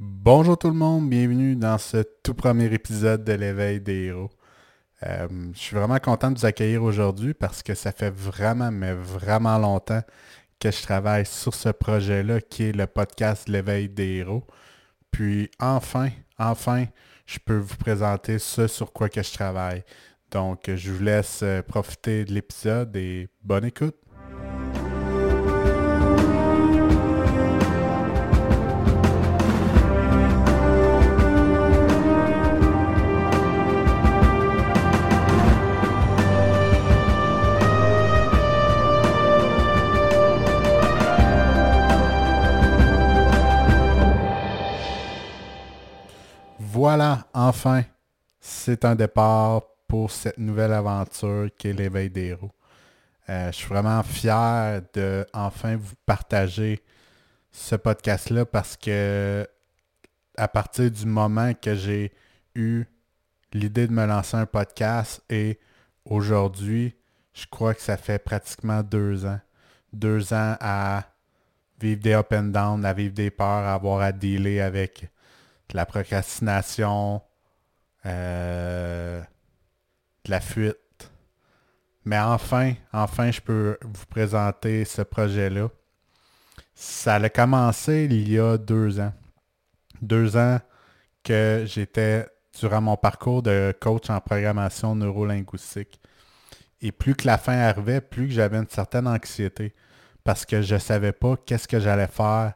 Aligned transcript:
Bonjour 0.00 0.56
tout 0.56 0.68
le 0.68 0.74
monde, 0.74 1.10
bienvenue 1.10 1.56
dans 1.56 1.76
ce 1.76 2.04
tout 2.22 2.32
premier 2.32 2.72
épisode 2.72 3.24
de 3.24 3.32
l'éveil 3.32 3.80
des 3.80 4.04
héros. 4.04 4.30
Euh, 5.02 5.26
je 5.52 5.58
suis 5.58 5.74
vraiment 5.74 5.98
content 5.98 6.30
de 6.30 6.38
vous 6.38 6.46
accueillir 6.46 6.84
aujourd'hui 6.84 7.34
parce 7.34 7.64
que 7.64 7.74
ça 7.74 7.90
fait 7.90 8.10
vraiment, 8.10 8.70
mais 8.70 8.92
vraiment 8.92 9.58
longtemps 9.58 10.02
que 10.60 10.70
je 10.70 10.82
travaille 10.82 11.26
sur 11.26 11.52
ce 11.52 11.70
projet-là 11.70 12.40
qui 12.40 12.62
est 12.66 12.72
le 12.72 12.86
podcast 12.86 13.48
L'éveil 13.48 13.88
des 13.88 14.18
héros. 14.18 14.46
Puis 15.10 15.50
enfin, 15.58 16.10
enfin, 16.38 16.84
je 17.26 17.40
peux 17.44 17.58
vous 17.58 17.76
présenter 17.76 18.38
ce 18.38 18.68
sur 18.68 18.92
quoi 18.92 19.08
que 19.08 19.20
je 19.20 19.32
travaille. 19.32 19.82
Donc, 20.30 20.70
je 20.72 20.92
vous 20.92 21.02
laisse 21.02 21.40
euh, 21.42 21.60
profiter 21.60 22.24
de 22.24 22.32
l'épisode 22.32 22.94
et 22.94 23.28
bonne 23.42 23.64
écoute. 23.64 23.96
Voilà, 46.78 47.26
enfin, 47.34 47.82
c'est 48.38 48.84
un 48.84 48.94
départ 48.94 49.62
pour 49.88 50.12
cette 50.12 50.38
nouvelle 50.38 50.72
aventure 50.72 51.50
qui 51.58 51.66
est 51.66 51.72
l'éveil 51.72 52.08
des 52.08 52.26
héros. 52.26 52.52
Euh, 53.28 53.50
je 53.50 53.56
suis 53.56 53.66
vraiment 53.66 54.00
fier 54.04 54.80
de 54.94 55.26
enfin 55.32 55.74
vous 55.74 55.96
partager 56.06 56.80
ce 57.50 57.74
podcast-là 57.74 58.46
parce 58.46 58.76
que 58.76 59.44
à 60.36 60.46
partir 60.46 60.88
du 60.88 61.04
moment 61.04 61.52
que 61.52 61.74
j'ai 61.74 62.12
eu 62.54 62.84
l'idée 63.52 63.88
de 63.88 63.92
me 63.92 64.06
lancer 64.06 64.36
un 64.36 64.46
podcast 64.46 65.20
et 65.28 65.58
aujourd'hui, 66.04 66.94
je 67.34 67.46
crois 67.50 67.74
que 67.74 67.82
ça 67.82 67.96
fait 67.96 68.20
pratiquement 68.20 68.84
deux 68.84 69.26
ans. 69.26 69.40
Deux 69.92 70.32
ans 70.32 70.54
à 70.60 71.02
vivre 71.80 72.00
des 72.02 72.12
up 72.12 72.32
and 72.32 72.52
down, 72.52 72.84
à 72.84 72.92
vivre 72.92 73.14
des 73.14 73.32
peurs, 73.32 73.66
à 73.66 73.74
avoir 73.74 74.00
à 74.00 74.12
dealer 74.12 74.60
avec 74.60 75.10
de 75.68 75.76
la 75.76 75.86
procrastination, 75.86 77.22
euh, 78.06 79.20
de 80.24 80.30
la 80.30 80.40
fuite. 80.40 80.76
Mais 82.04 82.18
enfin, 82.18 82.74
enfin, 82.92 83.30
je 83.30 83.40
peux 83.40 83.78
vous 83.82 84.06
présenter 84.06 84.84
ce 84.84 85.02
projet-là. 85.02 85.68
Ça 86.74 87.16
a 87.16 87.28
commencé 87.28 88.06
il 88.10 88.30
y 88.30 88.38
a 88.38 88.56
deux 88.56 89.00
ans. 89.00 89.12
Deux 90.00 90.36
ans 90.36 90.58
que 91.24 91.64
j'étais 91.66 92.26
durant 92.58 92.80
mon 92.80 92.96
parcours 92.96 93.42
de 93.42 93.74
coach 93.78 94.08
en 94.10 94.20
programmation 94.20 94.94
neurolinguistique. 94.94 96.00
Et 96.80 96.92
plus 96.92 97.14
que 97.14 97.26
la 97.26 97.36
fin 97.36 97.58
arrivait, 97.58 98.00
plus 98.00 98.28
que 98.28 98.32
j'avais 98.32 98.58
une 98.58 98.68
certaine 98.68 99.08
anxiété 99.08 99.74
parce 100.24 100.44
que 100.44 100.62
je 100.62 100.74
ne 100.74 100.78
savais 100.78 101.12
pas 101.12 101.36
qu'est-ce 101.36 101.66
que 101.66 101.80
j'allais 101.80 102.06
faire 102.06 102.52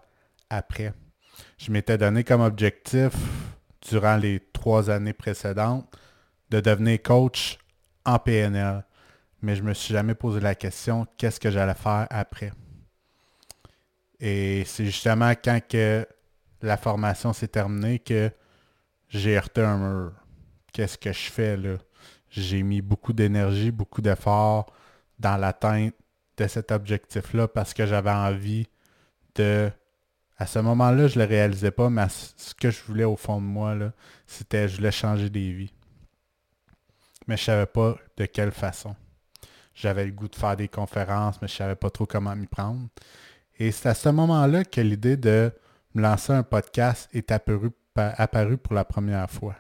après 0.51 0.93
je 1.63 1.71
m'étais 1.71 1.97
donné 1.97 2.25
comme 2.25 2.41
objectif 2.41 3.13
durant 3.89 4.17
les 4.17 4.41
trois 4.53 4.91
années 4.91 5.13
précédentes 5.13 5.89
de 6.51 6.59
devenir 6.59 7.01
coach 7.01 7.57
en 8.05 8.19
PNL. 8.19 8.85
Mais 9.43 9.55
je 9.55 9.63
ne 9.63 9.69
me 9.69 9.75
suis 9.75 9.93
jamais 9.95 10.17
posé 10.17 10.41
la 10.41 10.57
question 10.57 11.07
qu'est-ce 11.17 11.39
que 11.39 11.53
j'allais 11.53 11.75
faire 11.75 12.09
après? 12.11 12.53
Et 14.19 14.65
c'est 14.67 14.85
justement 14.85 15.31
quand 15.33 15.61
la 16.63 16.77
formation 16.77 17.33
s'est 17.33 17.49
terminée 17.49 18.01
que 18.01 18.33
j'ai 19.09 19.37
heurté. 19.37 19.65
Qu'est-ce 20.73 20.99
que 20.99 21.13
je 21.13 21.31
fais 21.31 21.57
là? 21.57 21.77
J'ai 22.29 22.65
mis 22.65 22.81
beaucoup 22.81 23.13
d'énergie, 23.13 23.71
beaucoup 23.71 24.01
d'efforts 24.03 24.67
dans 25.19 25.37
l'atteinte 25.37 25.95
de 26.37 26.47
cet 26.49 26.73
objectif-là 26.73 27.47
parce 27.47 27.73
que 27.73 27.87
j'avais 27.87 28.11
envie 28.11 28.67
de 29.37 29.71
à 30.43 30.47
ce 30.47 30.59
moment-là, 30.59 31.07
je 31.07 31.19
ne 31.19 31.25
le 31.25 31.29
réalisais 31.29 31.71
pas, 31.71 31.89
mais 31.89 32.07
ce 32.09 32.53
que 32.55 32.71
je 32.71 32.83
voulais 32.83 33.05
au 33.05 33.15
fond 33.17 33.41
de 33.41 33.47
moi, 33.47 33.77
c'était 34.27 34.69
je 34.69 34.77
voulais 34.77 34.91
changer 34.91 35.31
des 35.31 35.53
vies. 35.53 35.73
Mais 37.29 37.37
je 37.37 37.43
ne 37.43 37.47
savais 37.47 37.67
pas 37.67 37.97
de 38.17 38.27
quelle 38.27 38.51
façon. 38.51 38.97
J'avais 39.73 40.05
le 40.05 40.11
goût 40.11 40.27
de 40.27 40.35
faire 40.35 40.57
des 40.57 40.67
conférences, 40.67 41.41
mais 41.41 41.47
je 41.47 41.55
ne 41.55 41.59
savais 41.59 41.77
pas 41.77 41.91
trop 41.91 42.07
comment 42.07 42.35
m'y 42.35 42.49
prendre. 42.49 42.89
Et 43.57 43.71
c'est 43.71 43.89
à 43.89 43.95
ce 43.95 44.09
moment-là 44.09 44.65
que 44.65 44.81
l'idée 44.81 45.17
de 45.17 45.53
me 45.95 46.03
lancer 46.03 46.33
un 46.33 46.43
podcast 46.43 47.09
est 47.13 47.31
apparue, 47.31 47.71
pour 48.59 48.75
la 48.75 48.85
première 48.85 49.31
fois. 49.31 49.55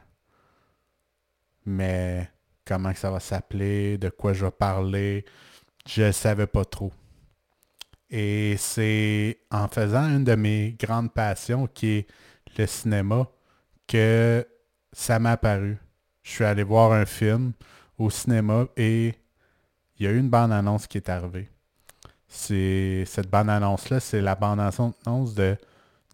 Mais 1.64 2.28
comment 2.64 2.92
ça 2.94 3.12
va 3.12 3.20
s'appeler, 3.20 3.98
de 3.98 4.08
quoi 4.08 4.32
je 4.32 4.44
vais 4.44 4.50
parler, 4.50 5.24
je 5.86 6.02
ne 6.02 6.12
savais 6.12 6.48
pas 6.48 6.64
trop. 6.64 6.92
Et 8.14 8.56
c'est 8.58 9.38
en 9.50 9.68
faisant 9.68 10.06
une 10.06 10.24
de 10.24 10.34
mes 10.34 10.76
grandes 10.78 11.14
passions, 11.14 11.66
qui 11.66 11.86
est 11.86 12.06
le 12.58 12.66
cinéma, 12.66 13.26
que 13.88 14.46
ça 14.92 15.18
m'a 15.18 15.32
apparu. 15.32 15.78
Je 16.22 16.30
suis 16.30 16.44
allé 16.44 16.62
voir 16.62 16.92
un 16.92 17.06
film 17.06 17.52
au 17.96 18.10
cinéma 18.10 18.66
et 18.76 19.14
il 19.96 20.04
y 20.04 20.06
a 20.06 20.12
eu 20.12 20.18
une 20.18 20.28
bande-annonce 20.28 20.86
qui 20.86 20.98
est 20.98 21.08
arrivée. 21.08 21.48
C'est, 22.28 23.04
cette 23.06 23.30
bande-annonce-là, 23.30 23.98
c'est 23.98 24.20
la 24.20 24.34
bande-annonce 24.34 25.34
de, 25.34 25.56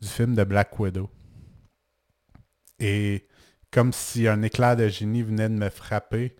du 0.00 0.08
film 0.08 0.36
de 0.36 0.44
Black 0.44 0.78
Widow. 0.78 1.10
Et 2.78 3.26
comme 3.72 3.92
si 3.92 4.28
un 4.28 4.42
éclair 4.42 4.76
de 4.76 4.86
génie 4.86 5.22
venait 5.22 5.48
de 5.48 5.54
me 5.54 5.68
frapper, 5.68 6.36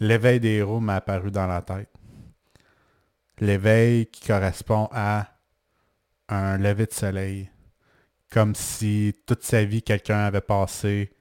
l'éveil 0.00 0.40
des 0.40 0.52
héros 0.52 0.80
m'a 0.80 0.96
apparu 0.96 1.30
dans 1.30 1.46
la 1.46 1.60
tête 1.60 1.95
l'éveil 3.38 4.06
qui 4.06 4.26
correspond 4.26 4.88
à 4.92 5.28
un 6.28 6.58
lever 6.58 6.86
de 6.86 6.92
soleil. 6.92 7.50
Comme 8.30 8.54
si 8.54 9.14
toute 9.26 9.44
sa 9.44 9.64
vie, 9.64 9.82
quelqu'un 9.82 10.18
avait 10.18 10.40
passé 10.40 11.12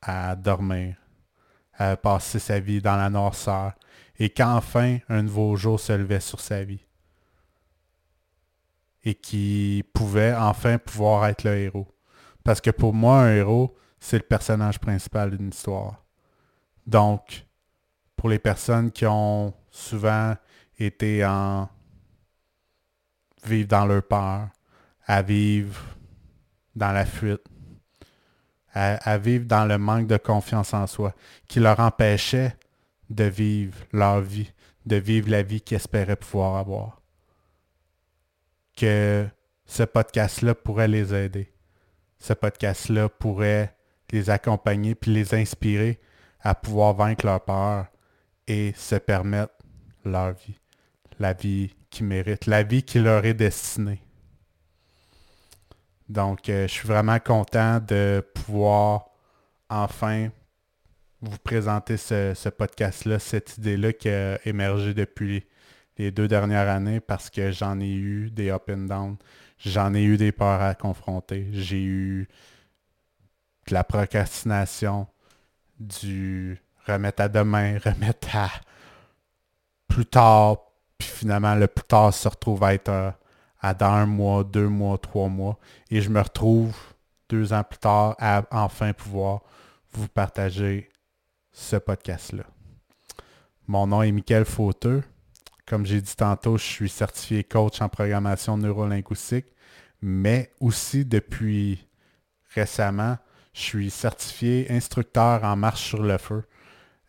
à 0.00 0.34
dormir, 0.36 0.96
à 1.74 1.96
passer 1.96 2.38
sa 2.38 2.60
vie 2.60 2.80
dans 2.80 2.96
la 2.96 3.10
noirceur, 3.10 3.74
et 4.18 4.30
qu'enfin 4.30 4.98
un 5.08 5.22
nouveau 5.22 5.56
jour 5.56 5.78
se 5.78 5.92
levait 5.92 6.20
sur 6.20 6.40
sa 6.40 6.64
vie. 6.64 6.84
Et 9.02 9.14
qui 9.14 9.84
pouvait 9.92 10.34
enfin 10.34 10.78
pouvoir 10.78 11.26
être 11.26 11.44
le 11.44 11.56
héros. 11.56 11.88
Parce 12.42 12.60
que 12.60 12.70
pour 12.70 12.94
moi, 12.94 13.20
un 13.20 13.34
héros, 13.34 13.76
c'est 14.00 14.16
le 14.16 14.24
personnage 14.24 14.78
principal 14.78 15.36
d'une 15.36 15.48
histoire. 15.48 16.04
Donc, 16.86 17.46
pour 18.24 18.30
les 18.30 18.38
personnes 18.38 18.90
qui 18.90 19.04
ont 19.04 19.52
souvent 19.70 20.34
été 20.78 21.26
en 21.26 21.68
vivre 23.44 23.68
dans 23.68 23.84
leur 23.84 24.02
peur, 24.02 24.48
à 25.04 25.20
vivre 25.20 25.78
dans 26.74 26.92
la 26.92 27.04
fuite, 27.04 27.42
à, 28.72 29.18
vivre 29.18 29.44
dans 29.44 29.66
le 29.66 29.76
manque 29.76 30.06
de 30.06 30.16
confiance 30.16 30.72
en 30.72 30.86
soi, 30.86 31.14
qui 31.48 31.60
leur 31.60 31.78
empêchait 31.80 32.56
de 33.10 33.24
vivre 33.24 33.76
leur 33.92 34.22
vie, 34.22 34.50
de 34.86 34.96
vivre 34.96 35.28
la 35.28 35.42
vie 35.42 35.60
qu'ils 35.60 35.76
espéraient 35.76 36.16
pouvoir 36.16 36.56
avoir. 36.56 37.02
Que 38.74 39.28
ce 39.66 39.82
podcast-là 39.82 40.54
pourrait 40.54 40.88
les 40.88 41.12
aider. 41.12 41.52
Ce 42.18 42.32
podcast-là 42.32 43.10
pourrait 43.10 43.76
les 44.10 44.30
accompagner 44.30 44.94
puis 44.94 45.12
les 45.12 45.34
inspirer 45.34 46.00
à 46.40 46.54
pouvoir 46.54 46.94
vaincre 46.94 47.26
leur 47.26 47.44
peur 47.44 47.88
et 48.46 48.72
se 48.76 48.96
permettre 48.96 49.54
leur 50.04 50.32
vie, 50.32 50.58
la 51.18 51.32
vie 51.32 51.74
qu'ils 51.90 52.06
méritent, 52.06 52.46
la 52.46 52.62
vie 52.62 52.82
qui 52.82 52.98
leur 52.98 53.24
est 53.24 53.34
destinée. 53.34 54.00
Donc, 56.08 56.48
euh, 56.48 56.68
je 56.68 56.72
suis 56.72 56.88
vraiment 56.88 57.18
content 57.18 57.80
de 57.80 58.22
pouvoir 58.34 59.06
enfin 59.70 60.28
vous 61.22 61.38
présenter 61.38 61.96
ce, 61.96 62.48
podcast-là, 62.50 63.18
cette 63.18 63.56
idée-là 63.56 63.92
qui 63.94 64.10
a 64.10 64.38
émergé 64.46 64.92
depuis 64.92 65.46
les 65.96 66.10
deux 66.10 66.28
dernières 66.28 66.68
années 66.68 67.00
parce 67.00 67.30
que 67.30 67.50
j'en 67.50 67.80
ai 67.80 67.92
eu 67.92 68.30
des 68.30 68.50
up 68.50 68.68
and 68.68 68.86
down, 68.88 69.16
j'en 69.58 69.94
ai 69.94 70.02
eu 70.02 70.18
des 70.18 70.32
peurs 70.32 70.60
à 70.60 70.74
confronter, 70.74 71.48
j'ai 71.52 71.82
eu 71.82 72.28
de 73.68 73.74
la 73.74 73.84
procrastination, 73.84 75.06
du 75.80 76.60
remettre 76.86 77.22
à 77.22 77.28
demain, 77.28 77.78
remettre 77.84 78.36
à 78.36 78.50
plus 79.88 80.06
tard, 80.06 80.58
puis 80.98 81.08
finalement, 81.08 81.54
le 81.54 81.66
plus 81.66 81.84
tard 81.84 82.12
se 82.12 82.28
retrouve 82.28 82.62
à 82.64 82.74
être 82.74 83.14
à, 83.60 83.74
dans 83.74 83.86
un 83.86 84.06
mois, 84.06 84.44
deux 84.44 84.68
mois, 84.68 84.98
trois 84.98 85.28
mois. 85.28 85.58
Et 85.90 86.00
je 86.00 86.10
me 86.10 86.20
retrouve 86.20 86.74
deux 87.28 87.52
ans 87.52 87.64
plus 87.64 87.78
tard 87.78 88.16
à 88.18 88.44
enfin 88.50 88.92
pouvoir 88.92 89.40
vous 89.92 90.08
partager 90.08 90.90
ce 91.52 91.76
podcast-là. 91.76 92.44
Mon 93.66 93.86
nom 93.86 94.02
est 94.02 94.12
Michael 94.12 94.44
Fauteux. 94.44 95.02
Comme 95.66 95.86
j'ai 95.86 96.00
dit 96.00 96.14
tantôt, 96.16 96.58
je 96.58 96.64
suis 96.64 96.90
certifié 96.90 97.42
coach 97.44 97.80
en 97.80 97.88
programmation 97.88 98.58
neurolinguistique, 98.58 99.46
Mais 100.02 100.52
aussi 100.60 101.06
depuis 101.06 101.88
récemment, 102.54 103.16
je 103.54 103.60
suis 103.60 103.90
certifié 103.90 104.66
instructeur 104.70 105.42
en 105.44 105.56
marche 105.56 105.82
sur 105.82 106.02
le 106.02 106.18
feu. 106.18 106.44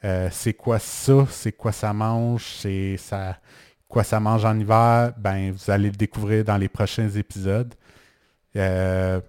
Euh, 0.05 0.29
c'est 0.31 0.53
quoi 0.53 0.77
ça? 0.77 1.25
C'est 1.31 1.53
quoi 1.53 1.71
ça 1.71 1.91
mange? 1.91 2.45
C'est 2.61 2.95
ça 2.97 3.39
quoi 3.87 4.03
ça 4.03 4.19
mange 4.19 4.45
en 4.45 4.57
hiver? 4.59 5.13
Ben, 5.17 5.51
vous 5.51 5.71
allez 5.71 5.89
le 5.89 5.95
découvrir 5.95 6.43
dans 6.43 6.57
les 6.57 6.69
prochains 6.69 7.09
épisodes. 7.09 7.73
Euh, 8.55 9.19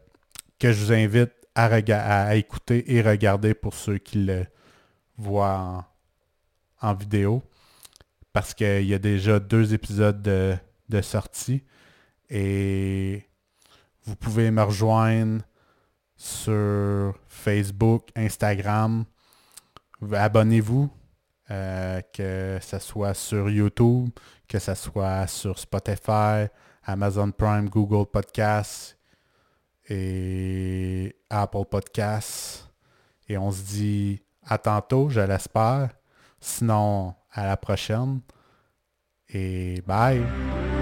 que 0.58 0.72
je 0.72 0.84
vous 0.84 0.92
invite 0.92 1.32
à, 1.54 2.36
écouter 2.36 2.94
et 2.94 3.00
regarder 3.00 3.54
pour 3.54 3.74
ceux 3.74 3.96
qui 3.98 4.18
le 4.24 4.44
voient 5.16 5.86
en, 6.82 6.94
vidéo. 6.94 7.42
Parce 8.32 8.52
qu'il 8.52 8.84
y 8.84 8.92
a 8.92 8.98
déjà 8.98 9.40
deux 9.40 9.72
épisodes 9.72 10.20
de, 10.20 10.56
de 10.90 11.00
sortie. 11.00 11.62
Et 12.28 13.24
vous 14.04 14.16
pouvez 14.16 14.50
me 14.50 14.62
rejoindre 14.62 15.42
sur 16.16 17.18
Facebook, 17.28 18.08
Instagram. 18.14 19.06
Abonnez-vous, 20.12 20.90
euh, 21.50 22.00
que 22.12 22.58
ce 22.60 22.78
soit 22.78 23.14
sur 23.14 23.48
YouTube, 23.48 24.10
que 24.48 24.58
ce 24.58 24.74
soit 24.74 25.26
sur 25.26 25.58
Spotify, 25.58 26.46
Amazon 26.84 27.30
Prime, 27.30 27.68
Google 27.68 28.06
Podcasts 28.10 28.98
et 29.88 31.16
Apple 31.30 31.64
Podcasts. 31.70 32.70
Et 33.28 33.38
on 33.38 33.50
se 33.50 33.62
dit 33.62 34.22
à 34.44 34.58
tantôt, 34.58 35.08
je 35.08 35.20
l'espère. 35.20 35.90
Sinon, 36.40 37.14
à 37.32 37.46
la 37.46 37.56
prochaine. 37.56 38.20
Et 39.28 39.82
bye! 39.86 40.75